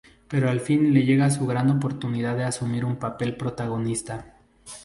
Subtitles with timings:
[0.27, 4.33] Pero al fin le llega su gran oportunidad de asumir un papel protagonista.